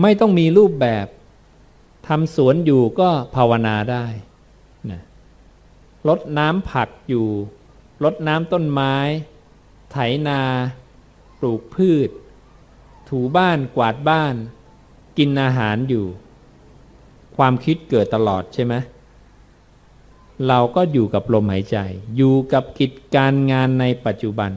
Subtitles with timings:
[0.00, 1.06] ไม่ต้องมีรูปแบบ
[2.06, 4.06] ทำสวนอยู่ก็ภาวนาได้
[4.90, 5.02] นะ
[6.08, 7.26] ลดน้ำผักอยู่
[8.04, 8.94] ลดน้ำต้นไม้
[9.92, 9.96] ไถ
[10.28, 10.40] นา
[11.38, 12.10] ปลูกพืช
[13.08, 14.34] ถูบ้านกวาดบ้าน
[15.18, 16.06] กินอาหารอยู่
[17.36, 18.74] ความคิดเกิดตลอดใช่ไหม
[20.48, 21.78] เราก็อยู่กับลมหายใจ
[22.16, 24.52] อยู่กับกิจการงานในปัจจุบัน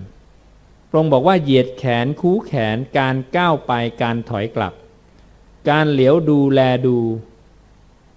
[0.89, 3.71] พระองค์บอกว่าเหยียดแขนคู้แขนการก้าวไป
[4.01, 4.73] การถอยกลับ
[5.69, 6.97] การเหลียวดูแลดู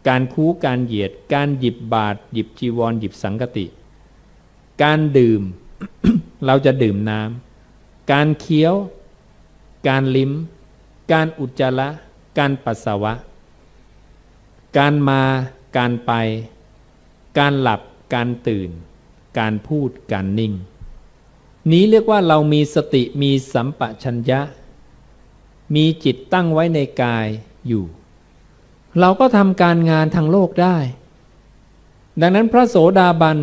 [0.09, 3.67] การคู้การเหยียด การหยิบบาทหยิบจีวรหยิบสังกติ
[4.83, 5.43] การดื่ม
[6.47, 8.75] เราจะดื่มน้ำการเคี้ยว
[9.89, 10.33] การลิ้ม
[11.13, 11.89] การอุจจาระ
[12.39, 13.13] การปัสสาวะ
[14.79, 15.23] การมา
[15.77, 16.13] การไป
[17.39, 17.81] การหลับ
[18.15, 18.71] การตื่น
[19.39, 20.53] การพูด การนิ่ง
[21.71, 24.41] นี้เรียกว่าเรามีสติมีสัมปชัญญะ
[25.75, 27.27] มีจิตตั้งไว้ในกาย
[27.69, 27.85] อยู่
[29.01, 30.77] เราก็ทำการงานทางโลกได้
[32.21, 33.39] ดังนั้นพระโสดาบัน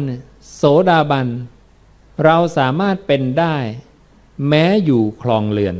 [0.55, 1.27] โสดาบัน
[2.23, 3.55] เราสามารถเป็นได้
[4.47, 5.75] แม้อยู่คลองเรือน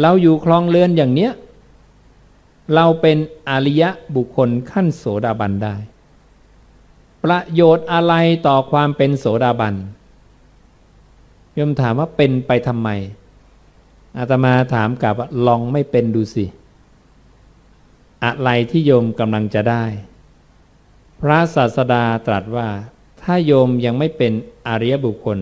[0.00, 1.32] เราอยู่คลองเรือนอย่างเนี้ย
[2.74, 5.76] เราเป็นอริยะบุคคลขั้นโสดาบันได้
[7.24, 8.14] ประโยชน์อะไร
[8.46, 9.74] ต่อความเป็นโสดาบัน
[11.58, 12.88] ยมถามว่าเป็นไปทำไม
[14.18, 16.46] อาตมาถามกลับว่าลองไม่เป็นดูสิ
[18.24, 19.84] อะไรที่โยมกำลังจะได้
[21.20, 22.68] พระศาสดาตรัสว่า
[23.22, 24.32] ถ้าโยมยังไม่เป็น
[24.68, 25.38] อริยบุคคล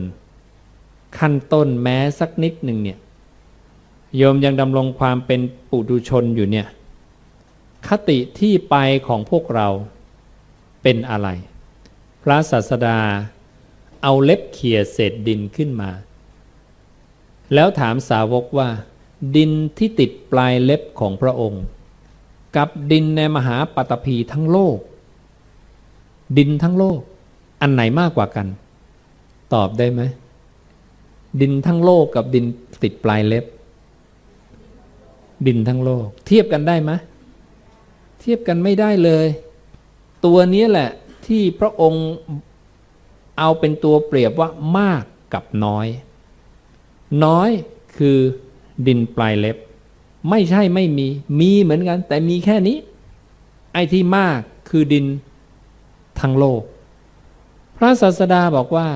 [1.18, 2.98] ขั้นต้นแม้สักนิดหนึ่งเนี่ย
[4.16, 6.66] โยมยังดำรงความเป็นปุถุชนอยู่เนี่ย
[7.88, 9.68] คติที่ไปของพวกเรา
[10.82, 11.28] เป็นอะไร
[12.22, 12.98] พระศาสดา
[14.02, 15.90] เอาเล็บเขี่ยเศษดินขึ้นมา
[17.54, 18.68] แล้วถามสาวกว่า
[19.36, 21.62] ดินที่ติดปลายเล็บของพระองค์
[22.56, 24.78] กับดินในมหาปตพีทั้งโลก
[26.38, 27.00] ดินทั้งโลก
[27.60, 28.46] อันไหนมากกว่ากัน
[29.54, 30.02] ตอบได้ไหม
[31.40, 32.44] ดินทั้งโลกกับดิน
[32.82, 33.44] ติดปลายเล็บ
[35.46, 36.92] ดินทั้งโลก เทียบกันได้ไหม
[38.20, 39.26] เทียบกันไม่ได้เลย
[40.24, 40.90] ตัวนี้แหละ
[41.26, 42.06] ที่พระองค์
[43.38, 44.48] เอาเป็นตัวเปรียบว่า
[44.78, 45.02] มาก
[45.34, 45.86] กับน้อย
[47.24, 47.50] น้อย
[47.96, 48.18] คือ
[48.86, 49.56] ดินปลายเล็บ
[50.30, 51.08] ไม่ใช่ไม่มี
[51.40, 52.76] มีเหมือนกัน แต่มีแค่นี้
[53.72, 54.38] ไอ้ที่มาก
[54.68, 55.06] คือดิน
[56.20, 56.62] ทั้งโลก
[57.76, 58.88] พระศาสดาบอกว่า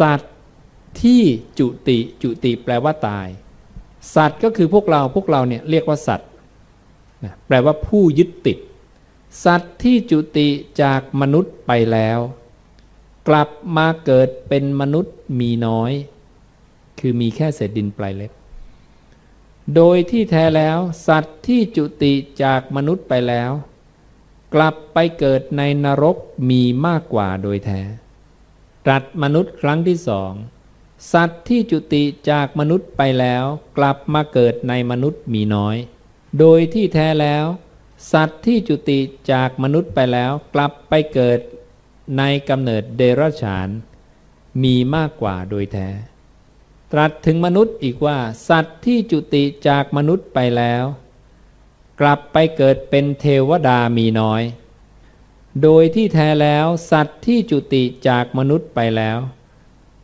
[0.00, 0.32] สัตว์
[1.02, 1.22] ที่
[1.58, 3.28] จุติจุติแปลว่าตาย
[4.14, 6.28] สัตว์ก็คือพวกเราพวกเราเนี่ยเรียกว่าสัตว์
[7.46, 8.58] แปลว่าผู้ยึดติด
[9.44, 10.48] สัตว์ที่จุติ
[10.82, 12.18] จากมนุษย์ไปแล้ว
[13.28, 15.92] กลับมาเกิดเป็นมนุษย์มีน้อย
[17.00, 18.32] คือมีแค่เศษดินปลายเล็บ
[19.76, 23.50] โดยที่แท้แล้ว สัตว์ที่จุติจากมนุษย์ไปแล้ว
[24.54, 26.16] กลับไปเกิดในนรก
[26.50, 27.80] มีมากกว่าโดยแท้
[28.88, 30.32] รัดมนุษย์ครั้งที่สอง
[31.12, 33.44] สัตว์ที่จุติจากมนุษย์ไปแล้ว
[33.78, 35.76] กลับมาเกิดในมนุษย์มีน้อย
[36.38, 37.44] โดยที่แท้แล้ว
[38.12, 38.98] สัตว์ที่จุติ
[39.32, 41.38] จากมนุษย์ไปแล้ว กลับไปเกิด
[42.18, 43.68] ในกำเนิดเดรัจฉาน
[44.62, 45.88] มีมากกว่าโดยแท้
[46.92, 48.18] ตรัสถึงมนุษย์อีกว่า
[48.48, 50.84] สัตว์ที่จุติจากมนุษย์ไปแล้ว
[52.00, 54.42] กลับไปเกิดเป็นเทวดามีน้อย
[55.62, 59.18] โดยที่แท้แล้วสัตว์ที่จุติจากมนุษย์ไปแล้ว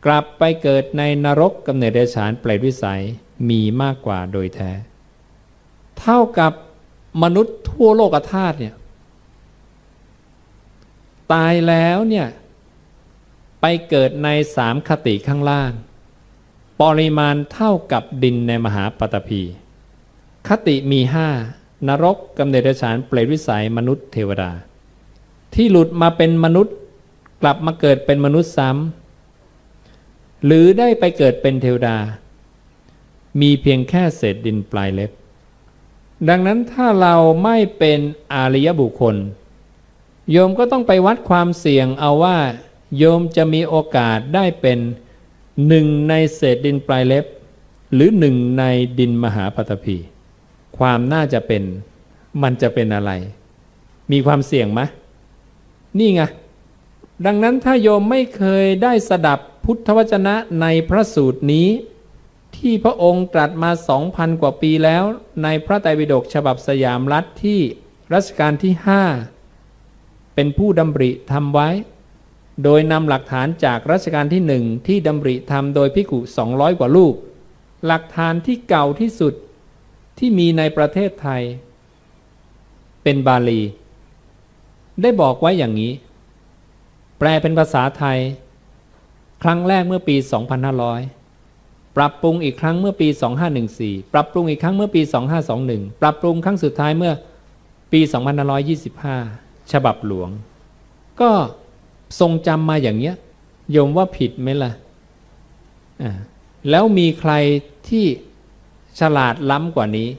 [0.05, 3.03] กลับไปเกิดในนรกกำเนิดเดรัจฉานเปรตวิสัย
[3.49, 4.71] มีมากกว่าโดยแท้
[5.99, 6.53] เท่ากับ
[7.23, 8.75] มนุษย์ทั่วโลกธาตุเนี่ย
[11.33, 12.27] ตายแล้วเนี่ย
[13.61, 15.71] ไปเกิดในสามคติข้างล่าง
[16.81, 19.41] ปริมาณเท่ากับดินในมหาปตพี
[20.47, 21.29] คติมีห้า
[21.87, 24.51] นรกกำเนิดฉานเปรตวิสัยมนุษย์เทวดา
[25.53, 26.75] ที่หลุดมาเป็นมนุษย์
[27.41, 31.97] กลับมาเกิดเป็นมนุษย์ซ้ำหรือได้ไปเกิดเป็นเทวดา
[33.41, 35.11] มีเพียงแค่เศษดินปลายเล็บ
[36.29, 37.99] ดังนั้นถ้าเราไม่เป็น
[38.33, 39.15] อริยบุคคล
[40.31, 42.37] โยมก็ต้องไปวัดความเสี่ยงเอาว่า
[42.97, 44.79] โยมจะมีโอกาสได้เป็น
[45.67, 47.25] หนึ่งในเศษดินปลายเล็บ
[47.93, 48.63] หรือหนึ่งใน
[48.99, 49.97] ดินมหาปฐพี
[50.77, 51.63] ความน่าจะเป็น
[52.41, 53.11] มันจะเป็นอะไร
[54.11, 54.81] มีความเสี่ยงไหม
[55.97, 56.21] นี่ไง
[57.25, 61.67] ดังนั้นถ้าโยมไม่เคยได้สดับพุทธวจนะในพระสูตรนี้
[62.55, 65.03] ที่พระองค์ตรัสมาสองพันกว่าปีแล้ว
[65.43, 67.59] ในพระไตรปิฎกฉบับสยามรัฐที่
[68.13, 69.03] รัชกาลที่ห้า
[70.35, 71.69] เป็นผู้ดำริทำไว้
[72.63, 77.13] โดยนำหลักฐานจากรัชกาลที่หนึ่งที่ดำริทำโดยพิกุสองร้อยกว่าลูก
[77.85, 79.33] หลักฐานที่เก่าที่สุด
[80.17, 81.41] ที่มีในประเทศไทย
[83.03, 83.61] เป็นบาลี
[85.01, 85.93] ได้บอกไว้อย่างนี้
[87.19, 88.19] แปลเป็นภาษาไทย
[89.43, 90.15] ครั้งแรกเมื่อปี
[91.01, 93.07] 2500 ปรับปรุงอีกครั้งเมื่อปี
[93.61, 95.01] 2514 ปรับปรุงอีกครั้งเมื่อปี
[95.51, 97.13] 2521 ปรับปรุงครั้งสุดท้ายเมื่อ
[97.91, 98.01] ปี
[99.25, 100.29] 2525 ฉบับหลวง
[101.21, 101.31] ก็
[102.19, 103.15] ทรงจำมาอย่างเนี้ย
[103.71, 104.71] โยมว่าผิดไหมล่ะ
[106.69, 107.33] แล้วมีใคร
[107.89, 108.05] ที่
[108.99, 110.09] ฉลาดล้ำกว่านี้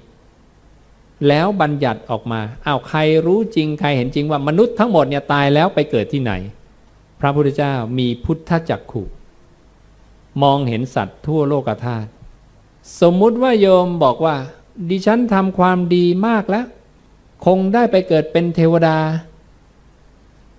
[1.29, 6.33] แล้วบัญญัติออกมาอ้าวใครรู้จริงใครเห็นจริงว่ามนุษย์ทั้งหมดเนี่ยตายแล้วไปเกิดที่ไหน
[7.21, 9.03] พระพุทธเจ้ามีพุทธจักขุ
[10.43, 12.09] มองเห็นสัตว์ทั่วโลกธาตุ
[13.01, 14.37] สมมุติว่าโยมบอกว่า
[14.91, 16.67] ดิฉันทำความดีมากแล้ว
[17.47, 18.99] คงได้ไปเกิดเป็นเทวดา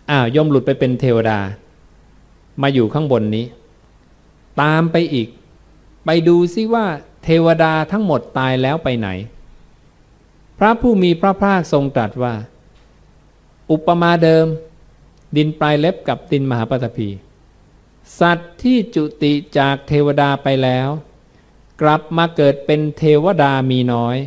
[0.10, 1.40] อ้าวโยมหลุดไปเป็นเทวดา
[2.62, 3.46] มาอยู่ข้างบนนี้
[4.62, 5.28] ตามไปอีก
[6.06, 6.86] ไปดูซิว่า
[7.24, 9.10] เทวดาทั้งหมดตายแล้วไปไหน
[10.60, 12.34] พระผู้มีพระภาคทรงตรัสว่า
[13.72, 14.46] อุปมาเดิม
[15.38, 17.10] ดินปลายเล็บกับดินมหาปฐพี
[18.20, 20.90] สัตว์ที่จุติจากเทวดาไปแล้ว
[21.82, 24.18] กลับมาเกิดเป็นเทวดามีน้อย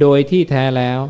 [0.00, 1.00] โดยที่แท้แล้ว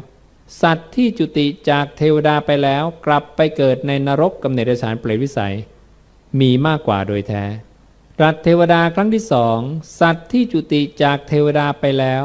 [0.63, 5.55] สัตว์ที่จุติจากเทวดาไปแล้วกลับไปเกิดในนรกกำเนิดสารเปรตวิสัย
[6.41, 7.45] มีมากกว่าโดยแท้
[8.23, 9.59] รัตเทวดาครั้งที่สอง
[10.01, 12.23] สัตว์ที่จุติจากเทวดาไปแล้ว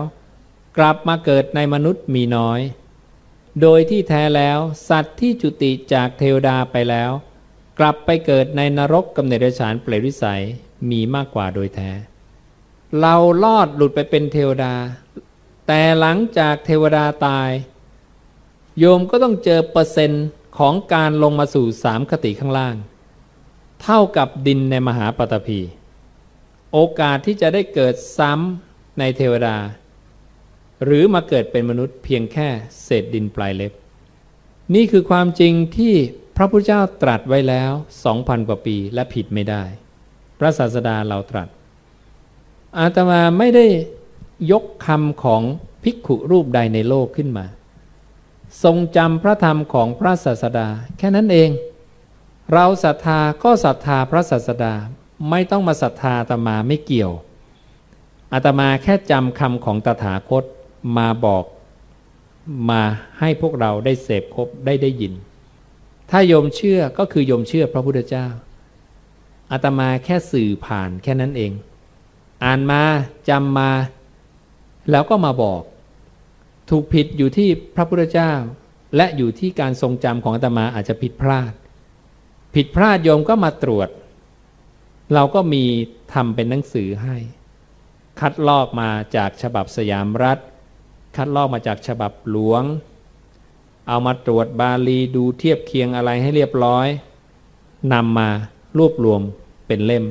[0.78, 2.60] กลับมาเกิดในมนุษย์มีน้อย
[3.62, 4.60] โดยที่แท้แล้ว
[4.90, 7.12] สัตว์ที่จุติจากเทวดาไปแล้ว
[7.80, 10.44] กลับไปเกิดในนรกกำเนิดฉานเปรตวิสัย
[10.90, 11.92] มีมากกว่าโดยแท้
[13.00, 14.74] เราลอดหลุดไปเป็นเทวดา
[15.68, 17.50] แต่หลังจากเทวดาตาย
[18.80, 20.26] โยมก็ต้องเจอเปอร์เซ็นต์
[20.58, 22.76] ของการลงมาสู่สามคติข้างล่าง
[23.84, 25.60] เท่ากับดินในมหาปฐพี
[26.72, 29.58] โอกาสที่จะได้เกิดซ้ำในเทวดา
[30.84, 32.48] หรือมาเกิดเป็นมนุษย์เพียงแค่
[32.84, 33.74] เศษดินปลายเล็บ
[34.76, 35.94] นี่คือความจริงที่
[36.36, 37.72] พระพุทธเจ้าตรัสไว้แล้ว
[38.06, 39.64] สองพันกว่าปีและผิดไม่ได้
[40.40, 41.48] พระศาสดาเราตรัส
[42.78, 43.66] อาตมาไม่ได้
[44.52, 45.42] ยกคำของ
[45.84, 47.46] ภิกขุรูปใดในโลกขึ้นมา
[48.64, 50.68] ทรงจำพระธรรมของพระศาสดา
[50.98, 51.50] แค่นั้นเอง
[52.54, 54.74] เราศรัทธาก็ศรัทธาพระศาสดา
[55.30, 57.14] ไม่ต้องมาศรัทธาอาตมาไม่เกี่ยว
[58.34, 60.44] อาตมาแค่จำคำของตถาคต
[60.98, 61.46] มาบอก
[62.70, 62.82] มา
[63.20, 65.14] ให้พวกเราได้เสพครบได้ได้ยิน
[66.10, 68.28] ถ้าโยมเชื่อก็คือโยมเชื่อพระพุทธเจ้า
[69.52, 71.52] อาตมาแค่สื่อผ่านแค่นั้นเอง
[72.44, 72.82] อ่านมา
[73.30, 73.72] จำมา
[74.92, 75.62] แล้วก็มาบอก
[76.72, 78.34] ถูกผิดอยู่ที่พระพุทธเจ้า
[78.96, 81.54] และอยู่ที่การทรงจำของอาตมาอาจจะผิดพลาด
[82.56, 83.90] ผิดพลาดโยมก็มาตรวจ
[85.14, 85.64] เราก็มี
[86.14, 87.16] ทำเป็นหนังสือให้
[88.20, 90.38] คัดลอกมาจากฉบับสยามรัฐ
[91.16, 92.64] คัดลอกมาจากฉบับหลวง
[93.88, 96.88] เอามาตรวจบาลีดูเทียบเคียงอะไรให้เรียบร้อย
[97.94, 98.30] นำมา
[98.78, 99.22] รวบรวม
[99.68, 100.06] เป็นเล่ม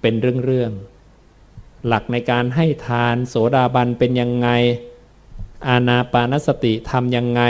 [0.00, 4.48] เป็นเรื่องๆหลักในการให้ทานโสดาบันเป็นยังไง
[5.68, 7.42] อาณาปานสติทำยังไง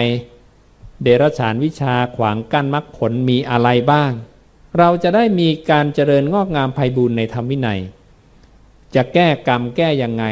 [1.02, 4.12] เดรัจฉานวิชาขวางกั้นมรรคผลมีอะไรบ้าง
[4.78, 7.80] เราจะได้มีการเจริญงอกงามไพบูรณ์ในธรรมวินัย
[8.94, 10.24] จะแก้กรรมแก้ยังไง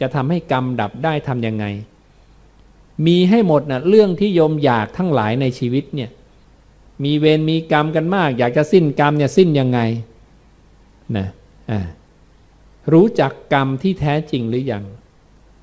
[0.00, 1.64] จะทำให้กรรมดับได้ทำยังไง
[3.06, 6.10] มีให้หมดนะเรื่องที่โยมอยากทั้งหลายในชีวิตเนี่ย
[7.04, 9.80] มีเวรมีกรรมกันมาก อยากจะสิ้นกรรมเนี่ยสิ้นยังไง
[11.16, 11.26] นะ
[12.92, 14.84] รู้จักกรรมที่แท้จริงหรือยัง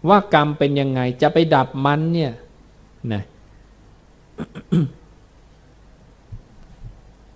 [0.10, 2.34] ว่ากรรมเป็นยังไงจะไปดับมันเนี่ย
[3.14, 3.24] นะ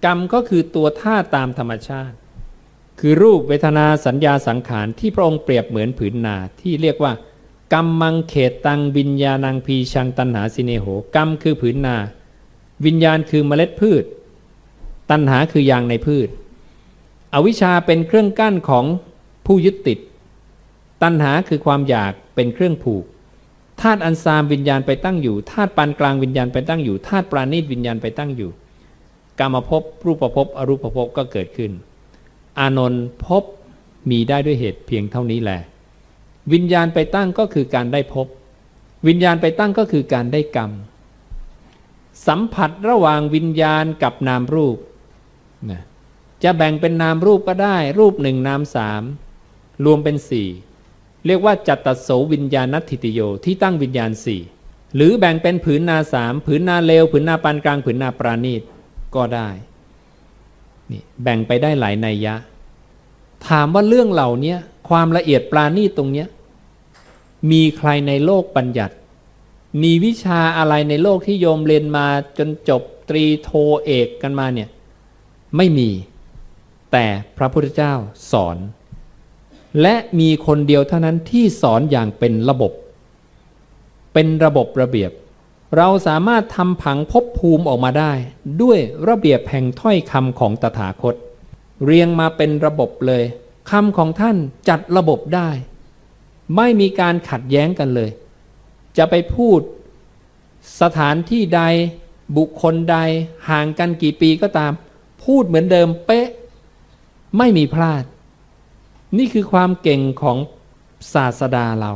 [0.06, 2.16] กรรมก็คือตัวท่าตามธรรมชาติ
[3.00, 7.14] คือรูปเวทนาสัญญาสังขารที่พระองค์เปรียบเหมือนผืนนาที่เรียกว่า
[7.74, 11.96] กรรมมังเขตตังวิญญาณังพีชังตันหาสิเนโหกรรมคือผืนนา
[12.86, 14.04] วิญญาณคือเมล็ดพืช
[15.10, 16.30] ตันหาคือยางในพืช
[17.34, 18.86] อวิชชาเป็นเครื่องกั้นของ
[19.46, 20.00] ผู้ยึดติด
[21.04, 23.06] ตันหาคือความอยาก เป็นเครื่องผูก
[23.82, 28.50] ธาตุอันซามวิญญาณไปตั้งอยู่ธาตุปานกลางวิญญาณไปตั้งอยู่ธาตุปราณีตวิญญาณไปตั้งอยู่
[29.40, 31.72] กรรมภพรูปภพอรูปภพก็เกิดขึ้น
[32.60, 33.44] อานนท์ภพ
[34.10, 35.60] มีได้ด้วยเหตุเพียงเท่านี้แหละ
[36.54, 38.28] วิญญาณไปตั้งก็คือการได้พบ
[39.08, 40.72] วิญญาณไปตั้งก็คือการได้กรรม
[42.28, 44.78] สัมผัสระหว่างวิญญาณกับนามรูป
[45.72, 45.82] นะ
[46.44, 49.04] จะแบ่งเป็นนามรูปก็ได้ รูปหนึ่งนามสาม
[49.86, 50.50] รวมเป็นสี่
[51.26, 54.42] เรียกว่าจัตตโสวิญญาณัติติโยที่ตั้งวิญญาณสี่
[54.96, 58.62] หรือแบ่งเป็นผืนนาสามผืนนาเลวผืนนาปานกลางผืนนาปราณีต
[59.16, 59.50] ก็ได้
[60.92, 62.36] นี่แบ่งไปได้หลายนัยยะ
[63.48, 64.56] ถามว่าเรื่องเหล่านี้
[64.90, 66.28] ความละเอียดปราณีตตรงเนี้ย
[67.52, 68.96] มีใครในโลกบัญญัติ
[69.84, 72.06] มีวิชาอะไรในโลกที่โยมเรียนมา
[72.38, 73.50] จนจบตรีโท
[73.86, 74.70] เอกกันมาเนี่ย
[75.58, 75.90] ไม่มี
[76.92, 77.06] แต่
[77.38, 77.94] พระพุทธเจ้า
[78.32, 78.58] สอน
[79.82, 82.72] และมีคนเดียวเท่านั้นที่สอนอย่างเป็นระบบ
[84.14, 85.12] เป็นระบบระเบียบ
[85.78, 88.12] เราสามารถทำผังภพภูมิออกมาได้
[88.62, 91.16] ด้วยระเบียบแห่งถ้อยคำของตถาคต
[91.86, 93.24] เรียงมาเป็นระบบเลย
[93.72, 94.38] คำของท่าน
[94.70, 95.50] จัดระบบได้
[96.56, 98.10] ไม่มีการขัดแย้งกันเลย
[98.98, 99.60] จะไปพูด
[100.82, 101.62] สถานที่ใด
[102.38, 102.98] บุคคลใด
[103.50, 104.72] ห่างกันกี่ปีก็ตาม
[105.24, 106.28] พูดเหมือนเดิมเป๊ะ
[107.38, 108.04] ไม่มีพลาด
[109.18, 110.38] นี่คือความเก่งของ
[111.14, 111.92] ศาสดาเรา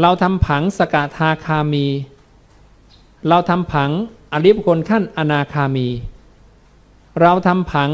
[0.00, 1.86] เราทำผังสกทาคามี
[3.28, 3.90] เราทำผัง
[4.32, 5.88] อริยบุคคลขั้นอนาคามี
[7.20, 7.90] เราทำผัง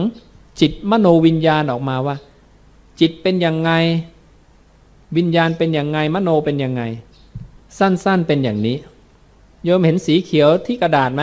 [0.60, 2.16] จิตมโนวิญญาณออกมาว่า
[3.00, 3.70] จิตเป็นยังไง
[5.16, 6.82] วิญญาณเป็นยังไงมโนเป็นยังไง
[7.78, 8.76] สั้นๆเป็นอย่างนี้
[9.64, 11.22] โยมเห็นสีเขียวที่กระดาษไหม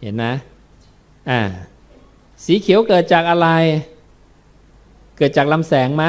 [0.00, 0.32] เห็นนะ
[1.30, 1.40] อ่า
[2.44, 3.48] สีเขียวเกิดจากอะไร
[5.20, 6.04] เกิดจากลำแสงไหม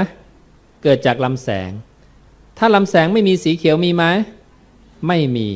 [0.84, 1.72] เกิดจากลำแสง
[2.58, 4.04] ถ้าลำแสงไม่มีสีเขียวมีไหม
[5.08, 5.50] ไม่มี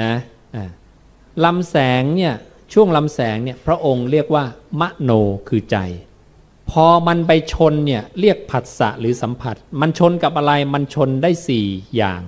[0.00, 0.12] นะ
[1.44, 2.34] ลำแสงเนี่ย
[2.72, 4.44] ช่วงลำแสงเนี่ยพระองค์เรียกว่า
[4.80, 5.10] มโน
[5.48, 5.76] คือใจ
[6.70, 12.22] พอมันไปชนเนี่ยเรียกผัสสะหรือสัมผัส มันชนกับอะไรมันชนได้สี่อย่าง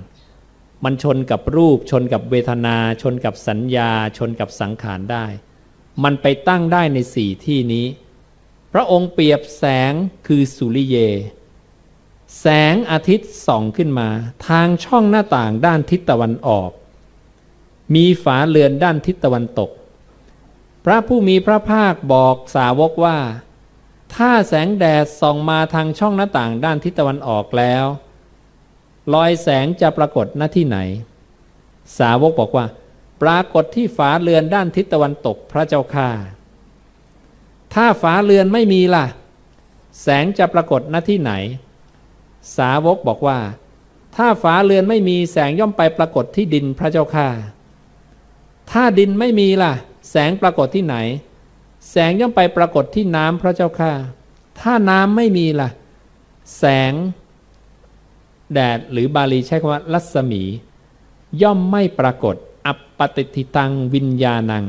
[0.85, 5.26] มันชนกับรูปชนกับเวทนา ชนกับสัญญา ชนกับสังขารได้
[6.04, 7.87] มันไปตั้งได้ในสี่ที่นี้
[8.73, 9.92] พระองค์เปรียบแสง
[10.26, 10.96] คือสุริเย
[12.40, 14.08] แสงอาทิตย์ส่องขึ้นมา
[14.49, 16.70] ทางช่องหน้าต่างด้านทิศตะวันออก
[17.94, 19.70] มีฝาเรือนด้านทิศตะวันตก
[20.85, 23.18] พระผู้มีพระภาคบอกสาวกว่า
[24.14, 27.85] ถ้าแสงแดดส่องมาทางช่องหน้าต่างด้านทิศตะวันออกแล้ว
[29.14, 30.78] รอยแสงจะปรากฏหน้าที่ไหน
[31.99, 32.66] สาวกบอกว่า
[33.23, 36.08] ปรากฏที่ฝาเรือนด้านทิศตะวันตกพระเจ้าค่า
[37.75, 39.04] ถ้าฝาเรือนไม่มีล่ะ
[40.02, 41.32] แสงจะปรากฏหน้าที่ไหน
[42.56, 43.38] สาวกบอกว่า
[44.16, 47.28] ถ้าฝาเรือนไม่มีแสงย่อมไปปรากฏที่ดินพระเจ้าค่า
[48.70, 49.73] ถ้าดินไม่มีล่ะ
[50.11, 50.96] แสงปรากฏที่ไหน
[51.90, 53.92] แสงย่อมไปปรากฏที่น้ำพระเจ้าค่า
[54.61, 55.68] ถ้าน้ำไม่มีล่ะ
[56.58, 56.92] แสง
[58.52, 60.42] แดดหรือบาลีใช้คำว่ารัศมี
[61.42, 62.35] ย่อมไม่ปรากฏ
[62.66, 64.64] อัปปติทิตังวิญญาณัง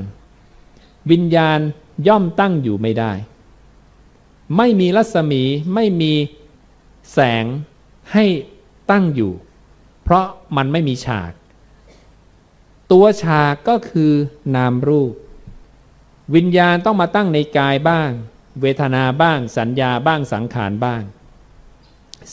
[1.11, 1.59] วิญญาณ
[2.07, 3.11] ย่อมตั้งอยู่ไม่ได้
[4.57, 6.13] ไม่มีรัศมีไม่มี
[7.13, 7.45] แสง
[8.13, 8.25] ให้
[8.91, 9.31] ตั้งอยู่
[10.03, 10.25] เพราะ
[10.55, 11.31] มันไม่มีฉาก
[12.91, 14.11] ตัวฉากก็คือ
[14.55, 15.13] นามรูป
[16.35, 18.09] วิญญาณต้องมาตั้งในกายบ้าง
[18.61, 21.01] เวทนาบ้าง สัญญาบ้างสังขารบ้าง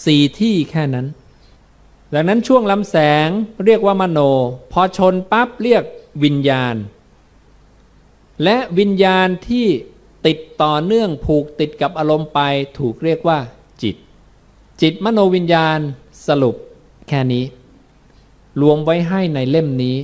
[0.04, 1.06] สี่ที่แค่นั้น
[2.14, 3.28] ดังนั้นช่วงลำแสง
[3.64, 4.18] เรียกว่ามโน
[4.72, 5.82] พอชนปั๊บเรียก
[6.24, 6.74] วิญญาณ
[8.42, 9.66] และวิญญาณที่
[10.26, 12.40] ติดต่อเนื่องผูกติดกับอารมณ์ไป
[12.78, 13.38] ถูกเรียกว่า
[13.82, 13.96] จิต
[14.82, 15.78] จิตมโนวิญญาณ
[16.26, 16.56] สรุป
[17.08, 17.44] แค่นี้
[18.62, 19.96] รวมไว้ให้ในเล่มนี้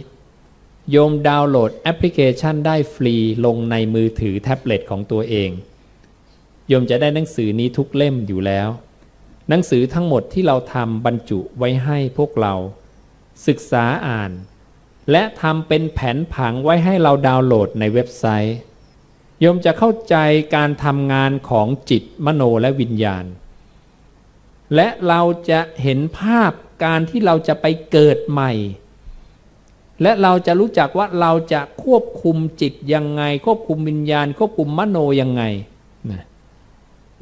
[0.91, 5.51] โยมดาวน์โหลดแอปพลิเคชันได้ฟรีลงในมือถือแท็บเล็ตของตัวเอง
[6.69, 8.69] โยมจะได้หนังสือนี้ทุกเล่มอยู่แล้ว
[9.49, 12.55] หนังสือทั้งหมดที่เราทำบรรจุไว้ให้พวกเรา
[13.47, 14.31] ศึกษาอ่าน
[15.11, 18.59] และทำเป็นแผนผังไว้ให้เราดาวน์โหลดในเว็บไซต์
[19.41, 20.17] โยมจะเข้าใจ
[20.55, 23.25] การทำงานของจิตมโนและวิญญาณ
[24.75, 26.53] และเราจะเห็นภาพ
[26.85, 28.53] การที่เราจะไปเกิดใหม่
[30.03, 35.43] และเราจะรู้จักว่าเราจะควบคุมจิตยังไง ควบคุมวิญญาณ ควบคุมมโนยังไง
[36.11, 36.23] นะ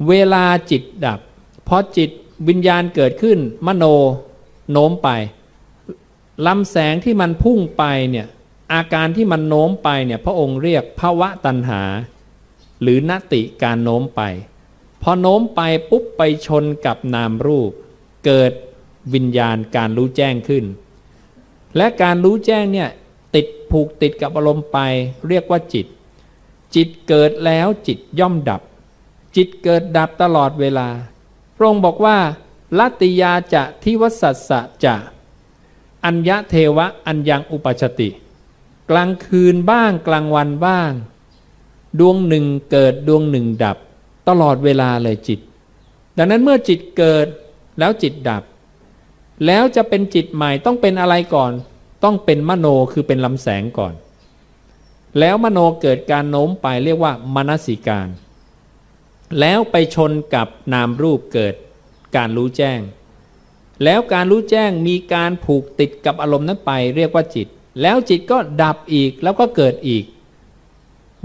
[0.07, 1.19] เวลาจิตดับ
[1.67, 2.09] พอจิต
[2.49, 3.83] วิญญาณเกิดขึ้นมโน
[4.71, 5.09] โน้มไป
[6.47, 8.27] ลำแสงที่มันพุ่งไปเนี่ย
[8.73, 11.81] อาการที่มันโน้มไปเนี่ยพระองค์เรียกภาวะตัณหา
[12.81, 14.21] หรือนติการโน้มไป
[15.01, 17.71] พอโน้มไปปุ๊บไปชนกับนามรูป
[18.25, 18.51] เกิด
[19.13, 20.65] วิญญาณการรู้แจ้งขึ้น
[21.77, 22.89] และการรู้แจ้งเนี่ย
[23.35, 24.77] ติดผูกติดกับอารมณ์ไป
[25.27, 25.85] เรียกว่าจิต
[26.75, 28.61] จิตเกิดแล้วจิตย่อมดับ
[29.35, 30.89] จิตเกิดดับตลอดเวลา
[31.55, 32.17] พระองค์บอกว่า
[32.79, 34.95] ลัติยาจะทิวสัสสะจะ
[36.05, 38.09] อัญญเทวะอัญยังอุปชติ
[38.89, 40.91] กลางคืนบ้างกลางวันบ้าง
[41.99, 43.77] ดวงหนึ่งเกิดดวงหนึ่งดับ
[44.27, 45.39] ตลอดเวลาเลยจิต
[46.17, 47.27] ดังนั้นเมื่อจิตเกิด
[47.79, 48.43] แล้วจิตดับ
[49.45, 51.51] แล้วจะเป็นจิตใหม่ต้องเป็นอะไรก่อน
[52.03, 53.93] ต้องเป็นมโนคือเป็นลำแสงก่อน
[55.19, 58.07] แล้วมโนเกิดการโน้มไปเรียกว่ามนสิการ
[59.39, 61.55] แล้วไปชนกับนามรูปเกิด
[62.15, 62.79] การรู้แจ้ง
[63.83, 67.47] แล้วการรู้แจ้งมีการผูกติดกับอารมณ์นั้นไป เรียกว่าจิต
[67.81, 70.03] แล้วจิตก็ดับอีกแล้วก็เกิดอีก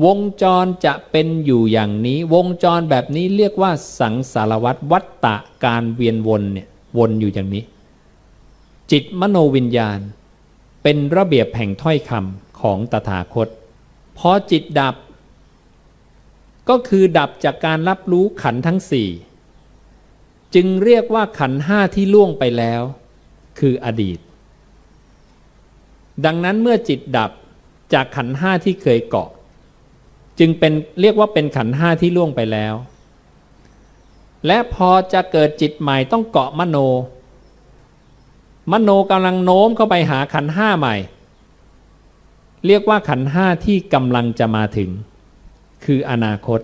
[0.04, 6.68] วงจรจะเป็นอยู่อย่างนี้ วงจรแบบนี้เรียกว่าสังสารวัตวัตตะการเวียนวนเนี่ย
[6.98, 7.64] วนอยู่อย่างนี้
[8.90, 9.98] จิตมโนวิญญาณ
[10.82, 13.48] เป็นระเบียบแห่งถ้อยคำของตถาคต
[14.18, 14.94] พอจิตดับ
[16.68, 19.08] ก็คือดับจากการรับรู้ขันทั้งสี่
[20.54, 22.82] จึงเรียกว่าขันห้าที่ล่วงไปแล้ว
[23.58, 24.18] คืออดีต
[26.24, 27.30] ดังนั้นเมื่อจิตดับ
[27.92, 29.30] จากขันห้าที่เคยเกาะ
[30.38, 32.74] จึงเป็นเรียกว่าเป็นขันห้าที่ล่วงไปแล้ว
[34.46, 36.76] และพอจะเกิดจิตใหม่ต้องเกาะมโน
[38.72, 40.96] มโนกำลังโน้มเข้าไปหาขันห้าใหม่
[42.66, 44.90] เรียกว่าขันห้าที่กำลังจะมาถึง
[45.84, 46.60] คืออนาคต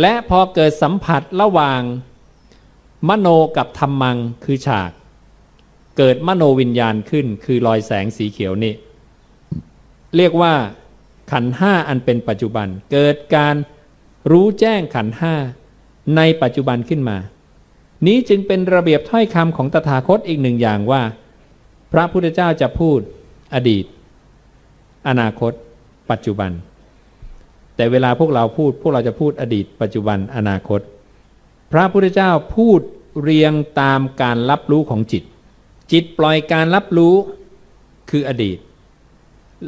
[0.00, 1.80] และพอเกิดสัมผัสระหว่าง
[3.08, 4.90] มโนกับธรรมังคือฉาก
[5.98, 8.74] เกิดมโนวิญญาณขึ้น คือรอยแสงสีเขียวนี่
[10.16, 10.54] เรียกว่า
[11.32, 13.54] ขันห้าอันเป็นปัจจุบัน เกิดการ
[14.30, 15.34] รู้แจ้งขันห้า
[16.16, 17.18] ในปัจจุบันขึ้นมา
[18.06, 21.02] นี้จึงเป็นระเบียบถ้อยคำของตถาคตอีกหนึ่งอย่างว่า
[21.92, 22.98] พระพุทธเจ้าจะพูด
[23.54, 23.84] อดีต
[25.08, 25.52] อนาคต
[26.10, 26.50] ปัจจุบัน
[27.76, 30.80] แต่เวลาพวกเราพูดพวกเราจะพูดอดีต ปัจจุบันอนาคต
[31.72, 32.80] พระพุทธเจ้าพูด
[33.22, 35.22] เรียงตามการรับรู้ของจิต
[35.92, 37.14] จิตปล่อยการรับรู้
[38.10, 38.58] คืออดีต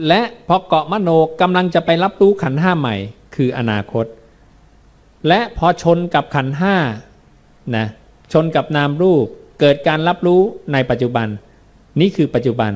[0.08, 2.96] และพอเกาะมโนกำลังจะไปรับรู้ขันห้าใหม่
[3.36, 4.06] คืออนาคต
[5.28, 6.76] และพอชนกับขันห้า
[7.76, 7.86] นะ
[8.32, 9.26] ชนกับนามรูป
[9.60, 10.40] เกิดการรับรู้
[10.72, 11.28] ในปัจจุบัน
[12.00, 12.72] นี่คือปัจจุบัน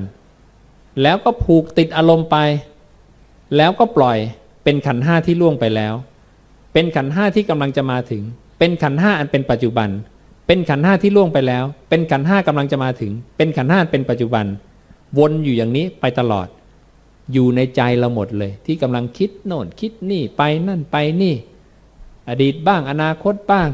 [1.03, 2.37] แล้วก็ผูกติดอารมณ์ไป
[3.57, 4.19] แล้วก็ปล่อย
[4.65, 5.95] เป็นขันห้าที่ล่วงไปแล้ว
[6.73, 8.23] เป็นขันห้าที่กำลังจะมาถึง
[8.59, 9.89] เป็นขันห้าอันเป็นปัจจุบัน
[10.47, 14.45] เป็นขันห้าที่ล่วงไปแล้ว เป็นขันห้ากำลังจะมาถึง เป็นขันห้าเป็นปัจจุบัน
[15.19, 16.47] วนอยู่อย่างนี้ไปตลอด
[17.33, 21.35] อยู่ในใจเราหมดเลย ที่กำลังคิดโน่นคิดนี่ไปนั่นไปนี่
[22.29, 23.71] อดีตบ้างอนาคตบ้าง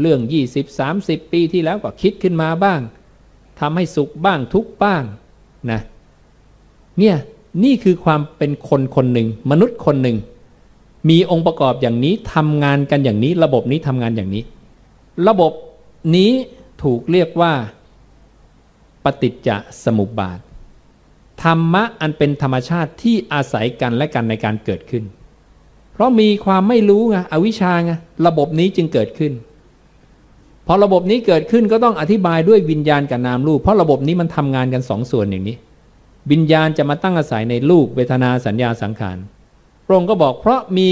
[0.00, 0.20] เรื่อง
[0.52, 2.80] 20 30 ปีที่แล้วก็คิดขึ้นมาบ้าง
[3.60, 5.02] ทำให้สุขบ้างทุกบ้าง
[5.70, 5.80] นะ
[6.98, 7.16] เนี่ย
[7.64, 10.16] นี่คือความเป็นคนคนหนึ่งมนุษย์คนหนึ่ง
[11.08, 14.42] มีองค์ประกอบอย่างนี้ทำงานกันอย่างนี้ ระบบนี้ทำงานอย่างนี้
[15.28, 15.52] ระบบ
[16.16, 16.32] นี้
[16.82, 17.52] ถูกเรียกว่า
[19.04, 19.48] ปฏิจจ
[19.84, 20.38] สมุปบาท
[21.42, 25.04] ธรรมะอันเป็นธรรมชาติที่อาศัยกันและกันในการเกิดขึ้น
[25.92, 27.92] เพราะมีความไม่รู้ไงอวิชชาไง
[28.26, 29.32] ระบบนี้จึงเกิดขึ้น
[30.66, 35.56] พอระบบนี้เกิดขึ้นก็ต้องอธิบายด้วยวิญญาณกับนามรูป เพราะระบบนี้มันทำงานกันสองส่วนอย่างนี้
[36.30, 39.18] วิญญาณจะมาตั้งอาศัยในรูปเวทนาสัญญาสังขาร
[39.88, 40.88] พระองค์ก็บอกเพราะมี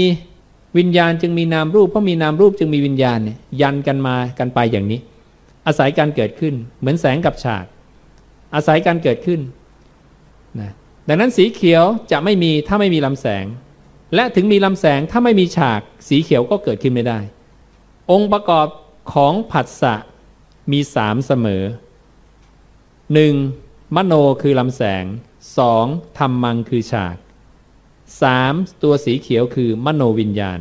[0.77, 4.99] วิญญาณจึงมีนามรูปเพราะมีนามรูปจึงมีวิญญาณเนี่ยยันกันมากันไปอย่างนี้
[5.67, 7.65] อาศัยการเกิดขึ้นเหมือนแสงกับฉาก
[8.55, 9.41] อาศัยการเกิดขึ้น
[10.59, 10.71] นะ
[11.07, 13.45] ดังนั้นสีเขียวจะไม่มีถ้าไม่มีลำแสง
[14.15, 17.19] และถึงมีลำแสงถ้าไม่มีฉาก สีเขียวก็เกิดขึ้นไม่ได้
[18.11, 18.67] องค์ประกอบ
[19.13, 19.95] ของผัสสะ
[20.71, 21.63] มีสามเสมอ
[23.13, 23.33] หนึ่ง
[23.95, 25.03] มโนคือลำแสง
[25.57, 25.85] สอง
[26.17, 27.15] ธรรมังคือฉาก
[28.21, 30.59] สามตัวสีเขียวคือมโนวิญญาณ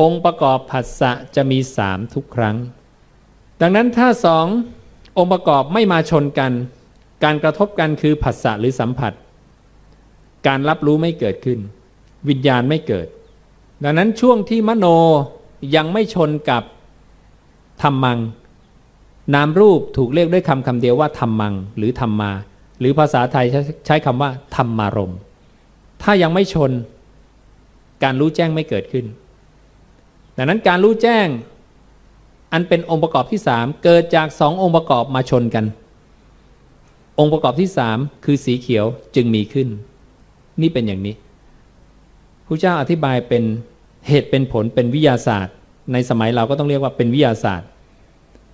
[0.00, 2.56] องค์ประกอบผัสสะจะมีสามทุกครั้ง
[3.60, 4.46] ดังนั้นถ้าสอง
[5.18, 6.52] องค์ประกอบไม่มาชนกัน
[7.24, 9.12] การกระทบกันคือผัสสะหรือสัมผัส
[10.46, 11.58] การรับรู้ไม่เกิดขึ้น
[12.28, 13.06] วิญญาณไม่เกิด
[13.84, 14.86] ดังนั้นช่วงที่มโน
[15.76, 16.62] ยังไม่ชนกับ
[17.82, 18.18] ธรรมัง
[19.34, 22.30] นามรูปถูกเรียกด้วยคำคำเดียวว่าธรรมัง หรือธรรมา
[22.80, 23.46] หรือภาษาไทย
[23.86, 25.18] ใช้คำว่าธรรมารมณ์
[26.02, 26.70] ถ้ายังไม่ชน
[28.02, 29.06] การรู้แจ้งไม่เกิดขึ้น
[30.36, 31.26] ดังนั้นการรู้แจ้ง
[32.52, 35.64] อันเป็นองค์ประกอบที่สามเกิดจากสององค์ประกอบมาชนกัน
[37.18, 39.68] องค์ประกอบที่สามคือสีเขียวจึงมีขึ้น
[40.60, 41.14] นี่เป็นอย่างนี้
[42.46, 43.42] พระเจ้าอธิบายเป็น
[44.08, 45.54] เหตุเป็นผลเป็นวิทยาศาสตร์
[45.92, 47.68] ในสมัยเราก็ต้องเรียกว่าเป็นวิทยาศาสตร์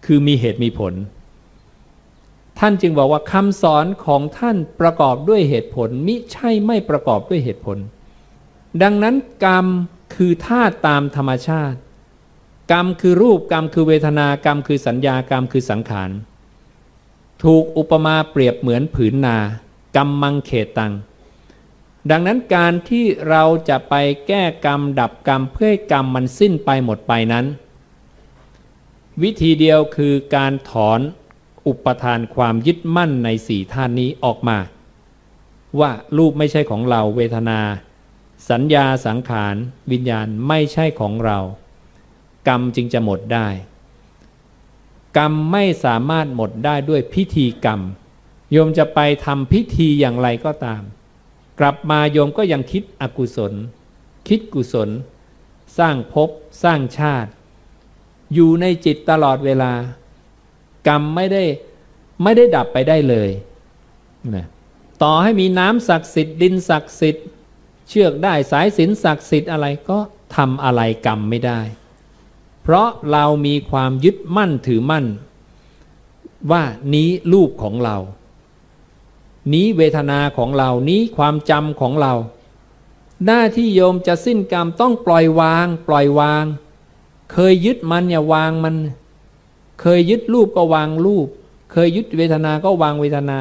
[0.07, 0.93] คือมีเหตุมีผล
[2.59, 7.79] ท่านจึงบอกว่าคำสอนของท่านประกอบด้วยเหตุผล มิใช่ไม่ประกอบด้วยเหตุผล
[8.83, 9.15] ดังนั้น
[9.45, 9.67] กรรม
[10.15, 11.79] คือธาตุตามธรรมชาติ
[12.73, 16.11] กรรมคือรูปกรรมคือเวทนากรรมคือสัญญากรรมคือสังขาร
[17.45, 19.37] ถูกอุปมาเปรียบเหมือนผืนนา
[19.97, 20.93] กรรมมังเขตตัง
[22.11, 23.95] ดังนั้นการที่เราจะไป
[24.27, 27.47] แก้กรรมดับกรรมเพื่อให้กรรมมันสิ้นไปหมดไปนั้น
[29.23, 31.01] วิธีเดียวคือการถอน
[31.67, 34.59] อุปทานความยึดมั่นในสี่ท่านนี้ออกมา
[35.81, 37.61] ว่ารูปไม่ใช่ของเราเวทนา
[38.51, 39.55] สัญญาสังขาร
[39.91, 41.39] วิญญาณไม่ใช่ของเรา
[42.49, 43.49] กรรมจึงจะหมดได้
[45.19, 47.81] กรรมไม่สามารถหมดได้ด้วยพิธีกรรม
[48.53, 50.83] โยมจะไปทำพิธีอย่างไรก็ตาม
[51.61, 53.53] กลับมาโยมก็ยังคิดอกุศล
[54.29, 54.91] คิดกุศล
[55.79, 56.31] สร้างภพ
[56.63, 57.31] สร้างชาติ
[58.35, 59.73] อยู่ในจิตตลอดเวลา
[60.89, 61.45] กรรมไม่ได้
[62.23, 63.31] ไม่ได้ดับไปได้เลย
[64.35, 64.47] นะ
[65.03, 67.27] ต่อให้มีน้ำศักดิ์สิทธิ์ดินศักดิ์สิทธิ์
[67.89, 69.99] เชือกได้สายสินศักดิ์สิทธิ์อะไรก็
[70.37, 71.61] ทำอะไรกรรมไม่ได้
[72.63, 75.07] เพราะเรามีความยึดมั่นถือมั่น
[76.51, 76.63] ว่า
[76.95, 77.97] นี้รูปของเรา
[79.53, 82.15] นี้เวทนาของเรานี้ความจำของเรา
[83.27, 86.45] หน้าที่โยมจะสิ้นกรรมต้องปล่อยวาง ปล่อยวาง
[87.33, 88.75] เคยยึดมันอย่าวางมัน
[89.81, 91.27] เคยยึดรูปก็วางรูป
[91.73, 93.39] เคยยึดเวทนาก็วางเวทนา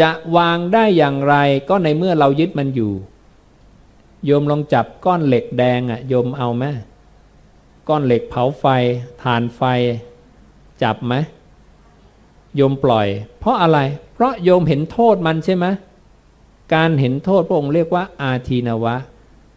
[0.00, 1.34] จะวางได้อย่างไร
[1.68, 2.92] ก็ในเมื่อเรายึดมันอยู่
[4.24, 6.64] โยมลองจับก้อนเหล็กแดงอะ่ะโยมเอาไหม
[7.88, 8.64] ก้อนเหล็กเผาไฟ
[9.22, 9.62] ฐานไฟ
[10.82, 11.14] จับไหม
[12.56, 13.08] โยมปล่อย
[13.40, 13.78] เพราะอะไร
[14.14, 15.66] เพราะโยมเห็นโทษมันใช่ไหม
[16.74, 18.96] การเห็นโทษพระองค์เรียกว่า อาทีนวะ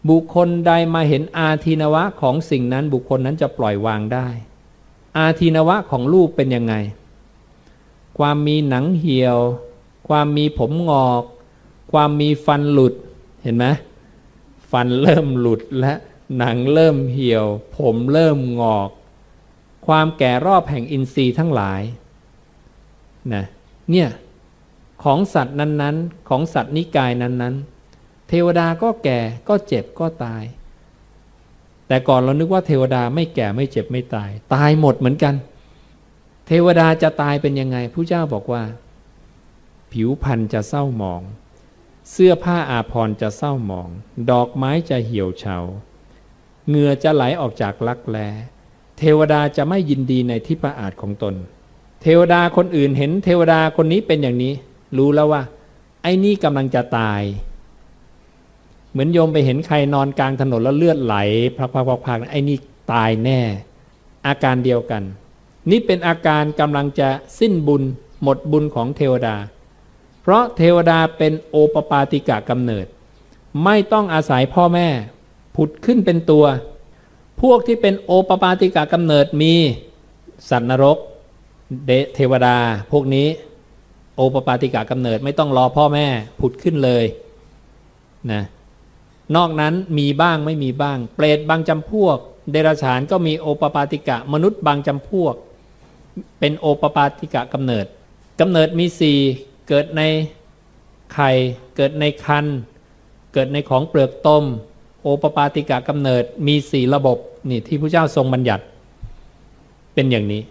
[0.10, 4.28] บุคคลใดมาเห็นอาทีนวะของสิ่งนั้นบุคคลนั้นจะปล่อยวางได้
[5.18, 6.74] อาทีนวะของรูปเป็นยังไง
[8.18, 9.38] ความมีหนังเหี่ยว
[10.08, 11.24] ความมีผมงอก
[11.92, 12.94] ความมีฟันหลุด
[13.44, 13.66] เห็นไหม
[14.72, 15.94] ฟันเริ่มหลุดและ
[16.38, 17.46] หนังเริ่มเหี่ยว
[17.78, 18.90] ผมเริ่มงอก
[19.88, 21.82] ความแก่รอบแห่งอินทรีย์ทั้งหลาย
[23.34, 23.44] นะ
[23.92, 24.10] เนี่ย
[25.04, 30.44] ของสัตว์นั้นๆ ของสัตว์นิกายนั้นๆ เทวดาก็แก่ก็เจ็บก็ตาย
[31.88, 35.36] แต่ก่อนเรานึกว่าเทวดาไม่แก่ไม่เจ็บไม่ตาย ตายหมดเหมือนกัน
[36.48, 38.64] เทวดาจะตายเป็นยังไงผู้เจ้าบอกว่า
[39.92, 41.22] ผิวพรรณจะเศร้าหมอง
[42.12, 43.90] เสื้อผ้าอาภรณ์จะเศร้าหมอง
[44.32, 45.58] ดอกไม้จะเหี่ยวเฉา
[46.68, 48.18] เหงื่อจะไหลออกจากลักแล
[48.98, 51.36] เทวดาจะไม่ยินดีในที่ประอาจของตน
[52.02, 54.54] เทวดาคนอื่นเห็นเทวดาคนนี้เป็นอย่างนี้
[54.98, 55.44] รู้แล้วว่า
[56.02, 57.22] ไอ้นี่กำลังจะตาย
[58.98, 61.16] เหมือนโยมไปเห็นใครนอนกลางถนนแล้วเลือดไหล
[61.60, 62.58] พักๆๆไอ้นี่
[62.92, 63.40] ตายแน่
[64.28, 65.04] อาการเดียวกัน
[65.70, 67.84] นี่เป็นอาการกำลังจะสิ้นบุญ
[68.24, 69.36] หมดบุญของเทวดา
[70.22, 72.86] เพราะเทวดาเป็นโอปปาติกะกำเนิด
[73.64, 74.88] ไม่ต้องอาศัยพ่อแม่
[75.56, 76.46] ผุดขึ้นเป็นตัว
[77.42, 79.54] พวกที่เป็นโอปปาติกากำเนิดมี
[80.50, 80.98] สัตว์นรก
[81.86, 82.58] เดเทวดา
[82.92, 83.28] พวกนี้
[84.16, 86.06] โอปปาติกากำเนิดไม่ต้องรอพ่อแม่
[86.40, 87.06] ผุดขึ้นเลย
[88.34, 88.44] นะ
[89.36, 92.18] นอกนั้นมีบ้างไม่มีบ้าง เปรตบางจำพวก
[92.52, 95.36] เดรัจฉานก็มีโอปปาติกะ มนุษย์บางจำพวก
[96.40, 97.86] เป็นโอปปาติกะกำเนิด
[98.40, 99.18] กำเนิดมีสี่
[99.68, 100.02] เกิดใน
[101.14, 101.32] ไข่
[101.76, 102.46] เกิดในคัน
[103.34, 104.44] เกิดในของเปลือกต้ม
[105.02, 107.18] โอปปาติกะกำเนิดมีสี่ระบบ
[107.50, 108.64] นี่ที่พระเจ้าทรงบัญญัติ
[109.94, 110.42] เป็นอย่างนี้